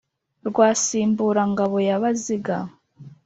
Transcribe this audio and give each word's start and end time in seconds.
rwa 0.47 0.69
simbura-ngabo 0.83 1.77
ya 1.87 1.97
baziga 2.01 2.57